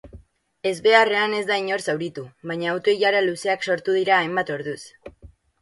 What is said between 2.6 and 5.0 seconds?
auto-ilara luzeak sortu dira hainbat orduz.